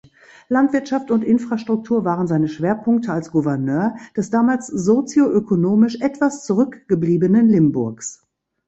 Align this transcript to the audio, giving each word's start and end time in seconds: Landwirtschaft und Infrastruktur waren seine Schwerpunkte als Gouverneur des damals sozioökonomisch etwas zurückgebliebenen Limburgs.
Landwirtschaft 0.49 1.11
und 1.11 1.23
Infrastruktur 1.23 2.03
waren 2.03 2.25
seine 2.25 2.47
Schwerpunkte 2.47 3.13
als 3.13 3.29
Gouverneur 3.31 3.95
des 4.17 4.31
damals 4.31 4.65
sozioökonomisch 4.65 6.01
etwas 6.01 6.43
zurückgebliebenen 6.43 7.47
Limburgs. 7.47 8.25